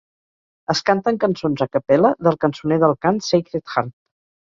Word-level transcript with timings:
Es 0.73 0.79
canten 0.85 1.19
cançons 1.23 1.61
a 1.65 1.67
cappella 1.75 2.11
del 2.29 2.39
cançoner 2.45 2.79
del 2.85 2.95
cant 3.07 3.21
Sacred 3.27 3.75
Harp. 3.75 3.93